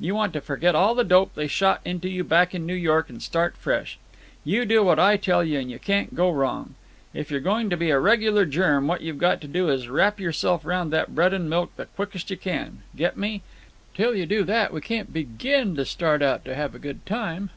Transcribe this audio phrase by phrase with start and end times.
[0.00, 3.10] You want to forget all the dope they shot into you back in New York
[3.10, 3.98] and start fresh.
[4.42, 6.76] You do what I tell you and you can't go wrong.
[7.12, 9.92] If you're going to be a regular germ, what you've got to do is to
[9.92, 12.84] wrap yourself round that bread and milk the quickest you can.
[12.96, 13.42] Get me?
[13.92, 17.50] Till you do that we can't begin to start out to have a good time."